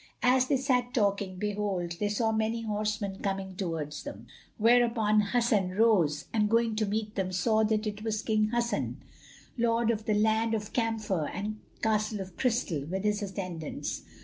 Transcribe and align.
As 0.23 0.47
they 0.47 0.57
sat 0.57 0.95
talking, 0.95 1.35
behold, 1.37 1.97
they 1.99 2.09
saw 2.09 2.31
many 2.31 2.63
horsemen 2.63 3.19
coming 3.21 3.55
towards 3.55 4.01
them, 4.01 4.25
whereupon 4.57 5.19
Hasan 5.21 5.75
rose 5.77 6.25
and 6.33 6.49
going 6.49 6.75
to 6.77 6.87
meet 6.87 7.13
them, 7.13 7.31
saw 7.31 7.61
that 7.65 7.85
it 7.85 8.01
was 8.03 8.23
King 8.23 8.49
Hassun, 8.49 8.95
lord 9.59 9.91
of 9.91 10.05
the 10.05 10.15
Land 10.15 10.55
of 10.55 10.73
Camphor 10.73 11.27
and 11.29 11.59
Castle 11.83 12.19
of 12.19 12.35
Crystal, 12.35 12.83
with 12.85 13.03
his 13.03 13.21
attendants. 13.21 14.01